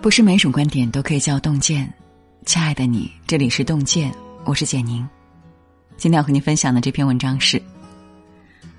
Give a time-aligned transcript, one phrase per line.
[0.00, 1.92] 不是每种观点都可以叫洞见，
[2.46, 4.14] 亲爱的你，这里是洞见，
[4.44, 5.06] 我是简宁。
[5.96, 7.60] 今天要和你分享的这篇文章是：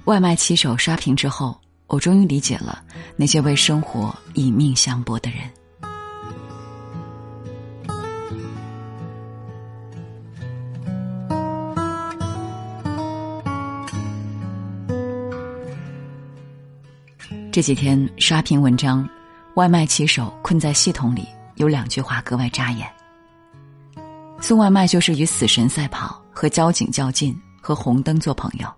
[0.06, 2.82] 外卖骑手刷屏之后，我终于理解了
[3.18, 5.40] 那些为生活以命相搏的人。
[17.52, 19.08] 这几天刷屏文章。
[19.60, 22.88] 外卖骑手困在系统里，有两句话格外扎眼：
[24.40, 28.74] 送外卖就是与死神赛跑，和交警较劲，和红灯做朋友。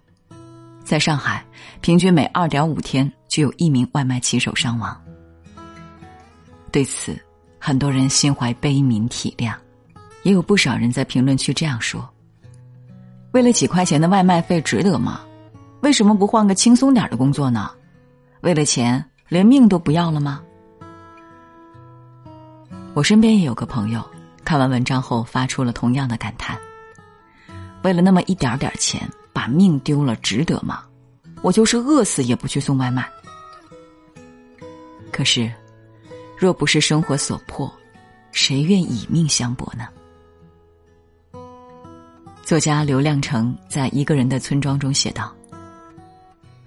[0.84, 1.46] 在上海，
[1.82, 5.00] 平均每二点五天就有一名外卖骑手伤亡。
[6.72, 7.16] 对此，
[7.60, 9.54] 很多人心怀悲悯体谅，
[10.24, 12.10] 也有不少人在评论区这样说
[13.34, 15.22] ：“为了几块钱的外卖费值得吗？
[15.82, 17.70] 为什么不换个轻松点的工作呢？
[18.42, 20.42] 为了钱连命都不要了吗？”
[22.94, 24.04] 我身边也有个朋友，
[24.44, 26.60] 看完文章后发出了同样的感叹
[27.84, 30.84] ：“为了那么一点点钱，把命丢了，值得吗？
[31.42, 33.10] 我就是饿死也不去送外卖。”
[35.10, 35.50] 可是，
[36.38, 37.74] 若不是生活所迫，
[38.34, 39.88] 谁愿以命相搏呢？
[42.44, 45.34] 作家刘亮程在一个人的村庄中写道：“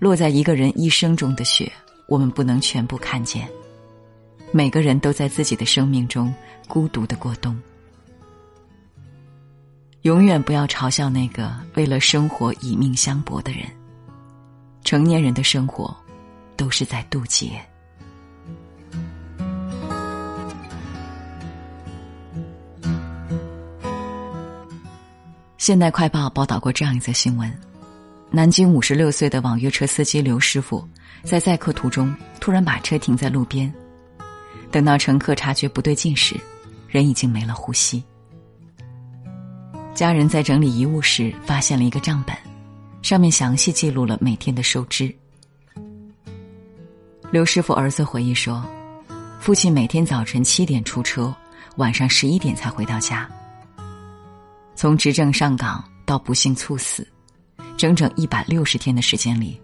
[0.01, 1.71] 落在一个人一生中的雪，
[2.09, 3.47] 我们不能全部看见。”
[4.57, 6.33] 每个人都在自己的生命中
[6.69, 7.61] 孤独的过冬。
[10.03, 13.63] 永远不要嘲笑那个为了生活以命相搏的人。
[14.85, 15.93] 成年人的生活，
[16.57, 17.61] 都是在渡劫。
[25.59, 27.53] 现代快报报道过这样一则新闻：
[28.31, 30.89] 南京五十六岁的网约车司机刘师傅，
[31.25, 33.75] 在载客途中突然把车停在路边。
[34.75, 36.35] 等到乘客察觉不对劲时，
[36.89, 38.03] 人已经没了呼吸。
[39.95, 42.37] 家人在整理遗物时发现了一个账本，
[43.01, 45.15] 上面详细记录了每天的收支。
[47.31, 48.69] 刘师傅儿子回忆说，
[49.39, 51.33] 父亲每天早晨七点出车，
[51.77, 53.31] 晚上十一点才回到家。
[54.75, 57.07] 从执政上岗到不幸猝死，
[57.77, 59.57] 整整一百六十天的时间里，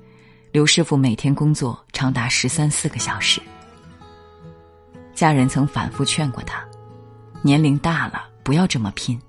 [0.53, 3.43] 刘师傅每天工作长达十三四个小时。
[5.20, 6.64] 家人曾反复劝过他，
[7.42, 9.20] 年龄大了不要这么拼。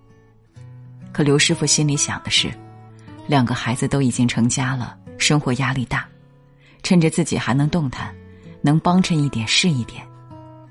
[1.11, 2.49] 可刘师傅心里想的是，
[3.27, 6.07] 两个孩子都已经成家了，生活压力大，
[6.81, 8.15] 趁着自己还能动弹，
[8.61, 10.01] 能帮衬一点是一点，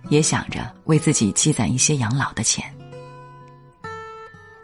[0.08, 2.64] 也想着为自己积攒一些养老的钱。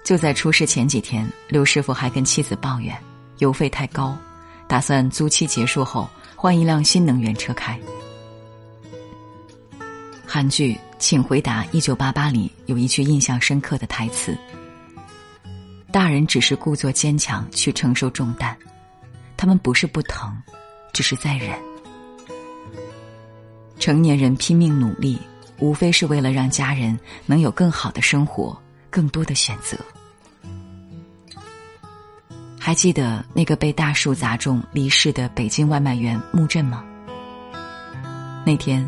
[0.02, 2.96] 就在出事前几天，刘师傅还跟妻子抱怨
[3.40, 4.16] 油费太高，
[4.66, 7.78] 打算租期结束后换一辆新能源车开。
[10.28, 14.36] 韩剧《请回答一九八八》里有一句印象深刻的台词
[15.92, 18.54] ：“大人只是故作坚强去承受重担，
[19.36, 20.36] 他们不是不疼，
[20.92, 21.56] 只是在忍。
[23.78, 25.16] 成年人拼命努力，
[25.60, 28.60] 无非是为了让家人能有更好的生活，
[28.90, 29.78] 更多的选择。”
[32.58, 36.84] 还记得那个被大树砸中离世的北京外卖员穆震吗？
[38.44, 38.84] 那天。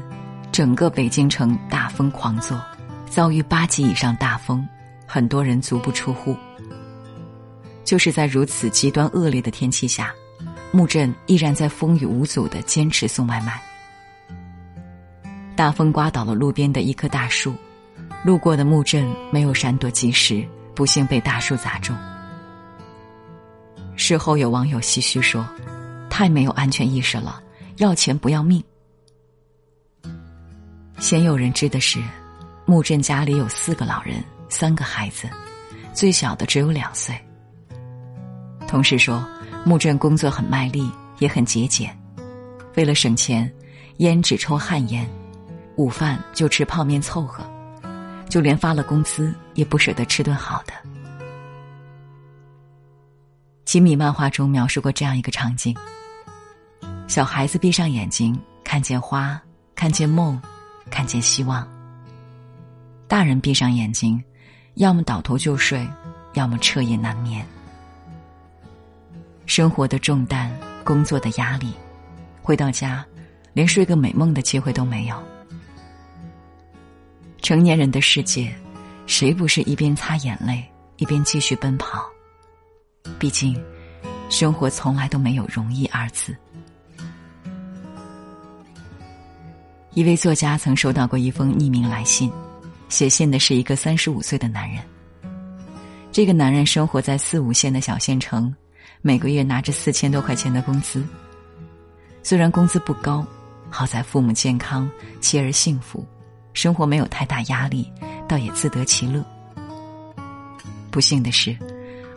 [0.58, 2.60] 整个北京城大风狂作，
[3.08, 4.68] 遭遇八级以上大风，
[5.06, 6.36] 很多人足不出户。
[7.84, 10.12] 就是在如此极端恶劣的天气下，
[10.72, 13.62] 木镇依然在风雨无阻的坚持送外卖。
[15.54, 17.54] 大风刮倒了路边的一棵大树，
[18.24, 21.96] 路过的木镇没有闪躲及时，不幸被大树砸中。
[23.94, 25.48] 事后有网友唏嘘说
[26.10, 27.40] ：“太没有安全意识了，
[27.76, 28.60] 要钱不要命。”
[31.00, 32.02] 鲜有人知的是，
[32.66, 35.28] 木镇家里有四个老人，三个孩子，
[35.94, 37.16] 最小的只有两岁。
[38.66, 39.24] 同事说，
[39.64, 41.96] 木镇工作很卖力，也很节俭，
[42.74, 43.50] 为了省钱，
[43.98, 45.08] 烟只抽旱烟，
[45.76, 47.44] 午饭就吃泡面凑合，
[48.28, 50.72] 就连发了工资也不舍得吃顿好的。
[53.64, 55.76] 吉米漫画中描述过这样一个场景：
[57.06, 59.40] 小孩子闭上眼睛，看见花，
[59.76, 60.40] 看见梦。
[60.90, 61.66] 看见希望。
[63.06, 64.22] 大人闭上眼睛，
[64.74, 65.88] 要么倒头就睡，
[66.34, 67.46] 要么彻夜难眠。
[69.46, 70.50] 生活的重担，
[70.84, 71.72] 工作的压力，
[72.42, 73.04] 回到家，
[73.54, 75.16] 连睡个美梦的机会都没有。
[77.40, 78.54] 成年人的世界，
[79.06, 80.62] 谁不是一边擦眼泪，
[80.96, 82.04] 一边继续奔跑？
[83.18, 83.58] 毕竟，
[84.28, 86.36] 生活从来都没有容易二字。
[89.98, 92.30] 一位作家曾收到过一封匿名来信，
[92.88, 94.80] 写信的是一个三十五岁的男人。
[96.12, 98.54] 这个男人生活在四五线的小县城，
[99.02, 101.04] 每个月拿着四千多块钱的工资。
[102.22, 103.26] 虽然工资不高，
[103.70, 104.88] 好在父母健康，
[105.20, 106.06] 妻儿幸福，
[106.52, 107.90] 生活没有太大压力，
[108.28, 109.20] 倒也自得其乐。
[110.92, 111.58] 不幸的是，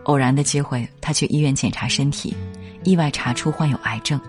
[0.04, 2.38] 偶然的机会，他去医院检查身体，
[2.84, 4.22] 意外查出患有癌症。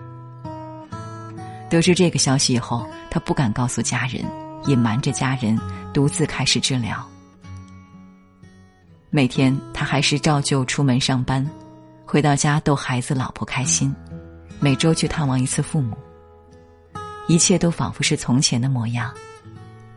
[1.73, 4.23] 得知这个消息以后，他不敢告诉家人，
[4.67, 5.59] 隐瞒着家人，
[5.91, 7.03] 独自开始治疗。
[9.09, 11.43] 每天他还是照旧出门上班，
[12.05, 13.91] 回到家逗孩子、老婆开心，
[14.59, 15.97] 每周去探望一次父母。
[17.27, 19.11] 一切都仿佛是从前的模样，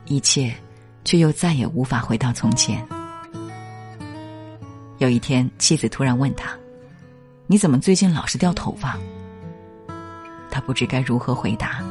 [0.07, 0.57] 一切，
[1.05, 2.83] 却又再也无法回到从前。
[4.97, 6.57] 有一天，妻子突然问他
[7.47, 8.97] ：“你怎么最近老是掉头发？”
[10.57, 11.85] 他不知该如何回答，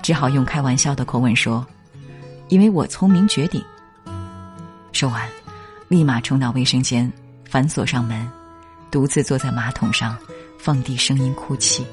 [0.00, 1.66] 只好用开玩笑的口吻说
[2.46, 3.60] ：“因为我聪明绝顶。”
[4.94, 5.28] 说完，
[5.88, 7.12] 立马冲到卫生间，
[7.50, 8.30] 反锁上门，
[8.92, 10.16] 独自坐在马桶上，
[10.56, 11.84] 放低声音哭泣。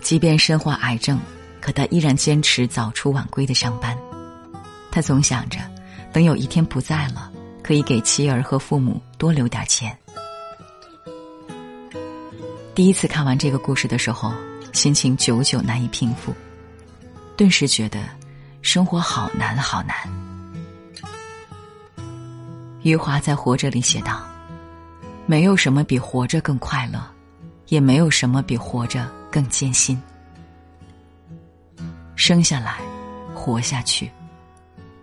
[0.00, 1.20] 即便身患癌症，
[1.60, 3.94] 可他依然坚持早出晚归的上班。
[4.90, 5.58] 他总想着，
[6.14, 7.30] 等有一天不在了。
[7.62, 9.94] 可以给妻儿和父母多留点钱。
[12.76, 14.34] 第一次看完这个故事的时候，
[14.74, 16.34] 心情久久难以平复，
[17.34, 18.00] 顿时觉得
[18.60, 19.96] 生活好难好难。
[22.82, 24.22] 余华在《活着》里写道
[25.24, 27.02] ：“没有什么比活着更快乐，
[27.68, 29.98] 也没有什么比活着更艰辛。
[32.14, 32.76] 生下来，
[33.34, 34.10] 活下去，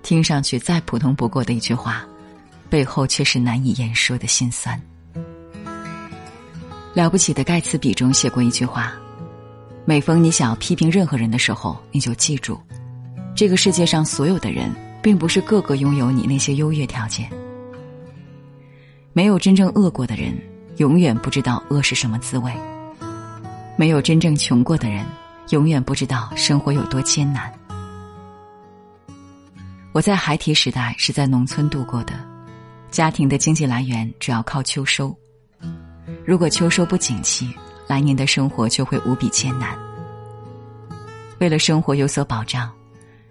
[0.03, 2.05] 听上去再普通不过的一句话。”
[2.69, 4.79] 背后却是难以言说的心酸。
[6.93, 8.93] 了不起的盖茨比中写过一句话
[9.83, 12.59] ：“每逢你想要批评任何人的时候，你就记住，
[13.35, 17.27] 这个世界上所有的人，并不是个个拥有你那些优越条件。
[19.11, 20.39] 没有真正饿过的人，
[20.77, 22.51] 永远不知道饿是什么滋味；
[23.75, 25.03] 没有真正穷过的人，
[25.49, 27.51] 永远不知道生活有多艰难。”
[29.93, 32.13] 我在孩提时代是在农村度过的。
[32.91, 35.15] 家庭的经济来源主要靠秋收，
[36.25, 37.53] 如果秋收不景气，
[37.85, 39.77] 来年的生活就会无比艰难。
[41.39, 42.71] 为了生活有所保障，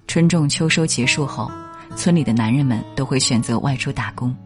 [0.06, 1.50] 春种秋收结束后，
[1.96, 4.36] 村里的男人们都会选择外出打工，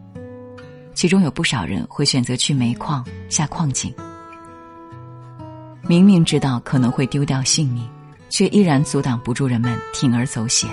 [0.93, 3.93] 其中有不少人会选择去煤矿下矿井。
[5.81, 7.85] 明明知道可能会丢掉性命，
[8.29, 10.69] 却依然阻挡不住人们铤而走险。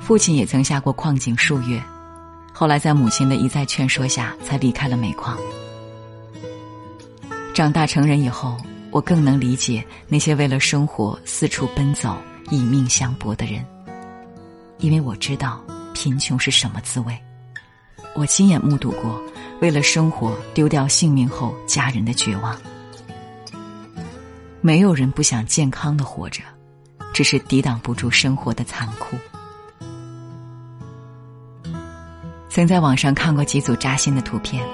[0.00, 1.80] 父亲也曾下过矿井数月。
[2.56, 5.36] 后来，在母亲的一再劝说下，才离开了煤矿。
[7.52, 8.56] 长大成人以后，
[8.92, 12.16] 我更能理解那些为了生活四处奔走、
[12.50, 13.66] 以命相搏的人，
[14.78, 17.18] 因为我知道贫穷是什么滋味。
[18.14, 19.20] 我亲眼目睹过
[19.60, 22.56] 为了生活丢掉性命后家人的绝望。
[24.60, 26.40] 没有人不想健康的活着，
[27.12, 29.16] 只是抵挡不住生活的残酷。
[32.54, 34.64] 曾在网上看过几组扎心的图片，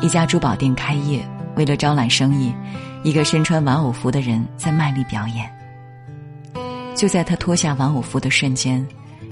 [0.00, 1.22] 一家珠宝店开业，
[1.54, 2.54] 为了招揽生意，
[3.02, 5.46] 一个身穿玩偶服的人在卖力表演。
[6.94, 8.82] 就在他脱下玩偶服的瞬间，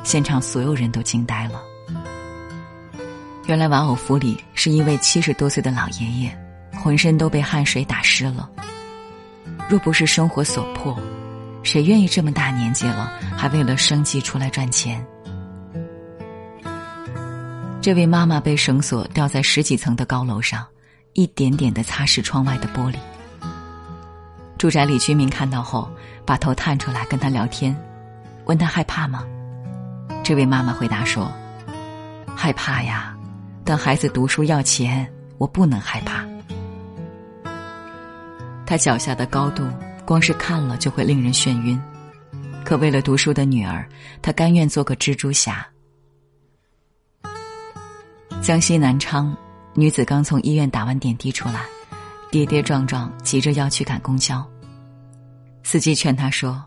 [0.02, 1.62] 现场所有人都惊呆了。
[3.46, 6.38] 原来玩偶服里是一位七十多岁的老爷爷，
[6.74, 8.46] 浑身都被汗水打湿了。
[9.70, 10.94] 若不是生活所迫，
[11.62, 15.02] 谁愿意这么大年纪了还为了生计出来赚钱？
[17.84, 20.66] 这位妈妈被绳索吊在十几层的高楼上，
[21.12, 22.96] 一点点的擦拭窗外的玻璃。
[24.56, 25.90] 住宅里居民看到后，
[26.24, 27.76] 把头探出来跟他聊天，
[28.46, 29.26] 问他害怕吗？
[30.22, 31.30] 这位妈妈回答说
[32.34, 33.14] ：“害怕呀，
[33.66, 36.24] 但孩子读书要钱，我不能害怕。”
[38.64, 39.62] 他脚下的高度，
[40.06, 41.78] 光是看了就会令人眩晕，
[42.64, 43.86] 可为了读书的女儿，
[44.22, 45.66] 他甘愿做个蜘蛛侠。
[48.44, 49.34] 江西南昌，
[49.72, 51.62] 女子刚从医院打完点滴出来，
[52.30, 54.46] 跌跌撞撞，急着要去赶公交。
[55.62, 56.62] 司机劝她说：“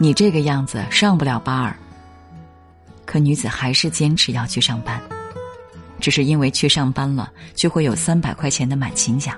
[0.00, 1.76] 你这个样子上不了班儿。”
[3.04, 4.98] 可女子还是坚持要去上班，
[6.00, 9.36] 只是因为去上班了就会有三百块钱的满勤奖。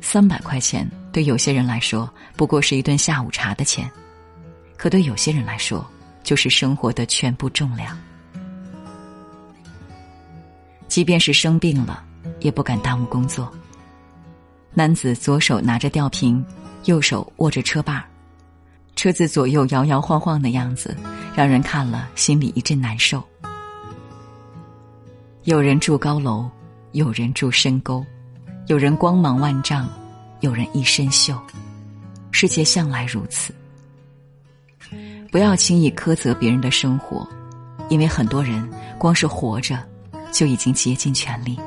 [0.00, 3.90] 三百块钱对有些人来说不过是一顿下午茶的钱，
[4.76, 5.84] 可对有些人来说
[6.22, 7.98] 就是生活的全部重量。
[10.96, 12.02] 即便是生病了，
[12.40, 13.52] 也不敢耽误工作。
[14.72, 16.42] 男子左手拿着吊瓶，
[16.86, 18.02] 右手握着车把
[18.94, 20.96] 车子左右摇摇晃晃的样子，
[21.34, 23.22] 让人看了心里一阵难受。
[25.42, 26.48] 有人住高楼，
[26.92, 28.02] 有人住深沟，
[28.68, 29.86] 有人光芒万丈，
[30.40, 31.38] 有人一身锈。
[32.30, 33.54] 世界向来如此。
[35.30, 37.28] 不要轻易苛责别人的生活，
[37.90, 38.66] 因为很多人
[38.98, 39.78] 光是活着，
[40.36, 41.58] 就已经竭尽全力。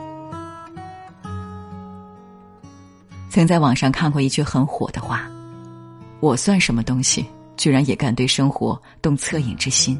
[3.28, 5.28] 曾在网上看过一句很火的话。
[6.20, 10.00] 我算什么东西，居然也敢对生活动恻隐之心？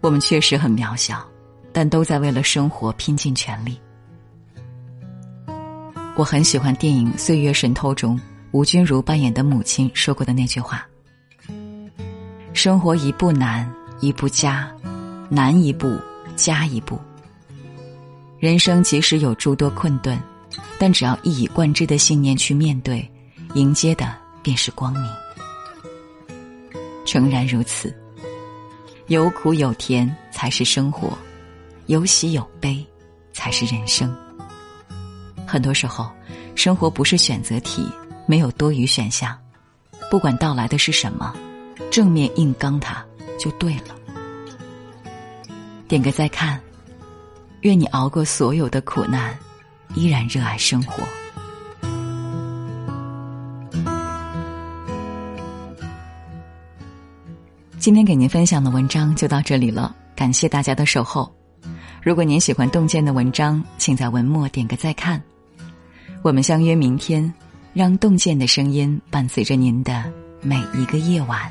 [0.00, 1.22] 我们确实很渺小，
[1.70, 3.78] 但都在为了生活拼尽全力。
[6.16, 8.18] 我很喜欢电影《岁月神偷》中
[8.52, 10.86] 吴君如扮演的母亲说过的那句话
[12.54, 14.72] ：“生活一步难，一步加，
[15.30, 15.98] 难一步
[16.36, 16.98] 加一步。
[18.38, 20.20] 人生即使有诸多困顿，
[20.78, 23.08] 但只要一以贯之的信念去面对。”
[23.54, 25.02] 迎接的便是光明。
[27.04, 27.92] 诚然如此，
[29.08, 31.18] 有苦有甜才是生活，
[31.86, 32.86] 有喜有悲
[33.32, 34.16] 才是人生。
[35.44, 36.08] 很多时候，
[36.54, 37.90] 生活不是选择题，
[38.24, 39.36] 没有多余选项，
[40.08, 41.34] 不管到来的是什么，
[41.90, 43.04] 正面硬刚它
[43.36, 43.99] 就对了。
[45.90, 46.60] 点个再看，
[47.62, 49.36] 愿你熬过所有的苦难，
[49.96, 51.02] 依然热爱生活。
[57.80, 61.28] 今天给您分享的文章就到这里了，感谢大家的守候。
[62.04, 65.20] 如果您喜欢洞见的文章，请在文末点个再看。
[66.22, 67.34] 我们相约明天，
[67.74, 70.04] 让洞见的声音伴随着您的
[70.40, 71.50] 每一个夜晚。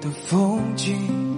[0.00, 1.37] 的风景，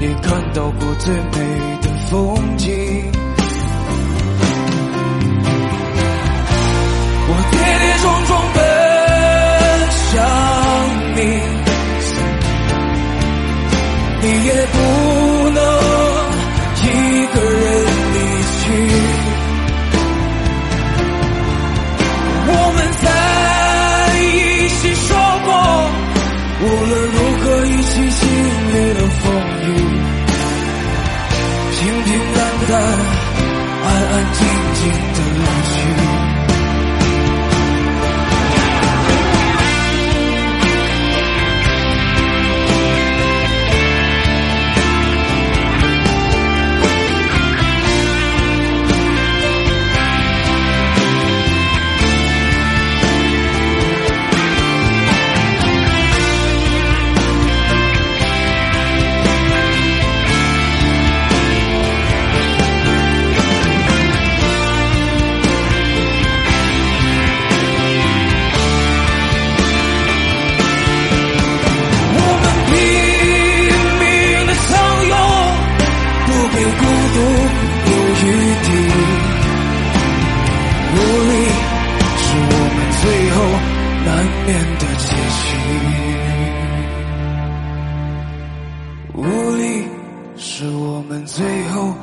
[0.00, 1.20] 你看到过最美
[1.82, 1.90] 的。
[2.10, 2.18] 风
[2.56, 2.66] 景，
[7.28, 8.58] 我跌跌撞撞奔
[10.10, 10.18] 向
[11.14, 11.18] 你，
[14.22, 14.74] 你也不
[91.32, 91.94] 最后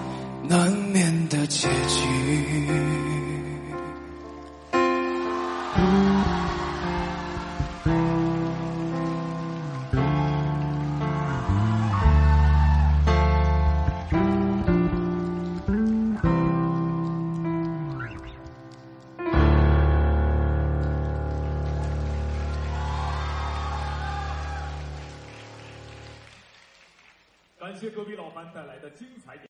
[0.47, 3.26] 难免的结局。